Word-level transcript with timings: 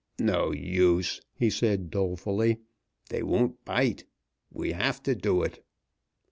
"No 0.17 0.51
use," 0.51 1.21
he 1.35 1.51
said, 1.51 1.91
dolefully, 1.91 2.57
"they 3.09 3.21
won't 3.21 3.63
bite. 3.65 4.05
We 4.51 4.71
have 4.71 5.03
to 5.03 5.13
do 5.13 5.43
it." 5.43 5.63